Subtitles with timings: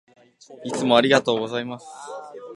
[0.65, 1.85] いつもありがとうございます。